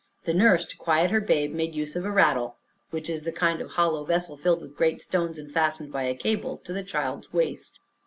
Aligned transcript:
The 0.23 0.33
nurse, 0.33 0.65
to 0.65 0.75
quiet 0.77 1.11
her 1.11 1.19
babe, 1.21 1.53
made 1.53 1.75
use 1.75 1.95
of 1.95 2.05
a 2.05 2.09
rattle, 2.11 2.55
which 2.89 3.07
was 3.07 3.27
a 3.27 3.31
kind 3.31 3.61
of 3.61 3.69
hollow 3.69 4.03
vessel 4.03 4.35
filled 4.35 4.63
with 4.63 4.75
great 4.75 4.99
stones, 4.99 5.37
and 5.37 5.53
fastened 5.53 5.91
by 5.91 6.05
a 6.05 6.15
cable 6.15 6.57
to 6.63 6.73
the 6.73 6.83
child's 6.83 7.31
waist. 7.31 7.79